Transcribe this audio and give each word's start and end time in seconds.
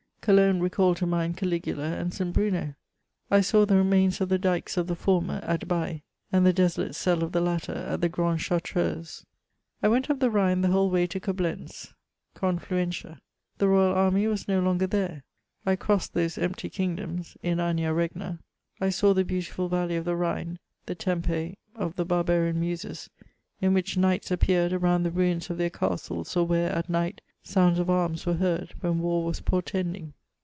Cologne 0.23 0.59
recalled 0.59 0.97
to 0.97 1.07
mmd 1.07 1.35
Caligula 1.35 1.97
and 1.97 2.13
St. 2.13 2.31
Bruno. 2.31 2.75
I 3.31 3.41
saw 3.41 3.65
the 3.65 3.77
remains 3.77 4.21
of 4.21 4.29
the 4.29 4.37
dikes 4.37 4.77
of 4.77 4.85
the 4.85 4.95
former 4.95 5.39
at 5.41 5.67
Bales, 5.67 6.01
and 6.31 6.45
the 6.45 6.53
deso« 6.53 6.77
late 6.77 6.93
cell 6.93 7.23
of 7.23 7.31
the 7.31 7.41
latter 7.41 7.73
at 7.73 8.01
the 8.01 8.07
Grande 8.07 8.39
Chartreuse, 8.39 9.25
I 9.81 9.87
went 9.87 10.11
up 10.11 10.19
the 10.19 10.29
Rhine 10.29 10.61
the 10.61 10.67
whole 10.67 10.91
way 10.91 11.07
to 11.07 11.19
Coblentz 11.19 11.95
(ConftU" 12.35 12.67
entia). 12.67 13.17
The 13.57 13.67
royal 13.67 13.95
army 13.95 14.27
was 14.27 14.47
no 14.47 14.59
longer 14.59 14.85
there. 14.85 15.23
I 15.65 15.75
crossed 15.75 16.13
those 16.13 16.37
empty 16.37 16.69
kingdoms 16.69 17.35
(inania 17.43 17.91
regna): 17.95 18.41
1 18.77 18.91
saw 18.91 19.15
the 19.15 19.25
beautiful 19.25 19.69
valley 19.69 19.95
of 19.95 20.05
the 20.05 20.15
Rhine, 20.15 20.59
the 20.85 20.93
Tempo 20.93 21.53
of 21.73 21.95
the 21.95 22.05
barbarian 22.05 22.59
muses, 22.59 23.09
in 23.59 23.73
which 23.73 23.97
knights 23.97 24.29
appeared 24.29 24.71
around 24.71 25.01
the 25.01 25.09
ruins 25.09 25.49
of 25.49 25.57
their 25.57 25.69
castles, 25.71 26.35
or 26.37 26.45
where, 26.45 26.77
ait 26.77 26.89
night, 26.89 27.21
sounds 27.43 27.79
of 27.79 27.89
arms 27.89 28.27
were 28.27 28.35
heard, 28.35 28.71
when 28.81 28.99
war 28.99 29.25
was 29.25 29.39
portending. 29.41 30.13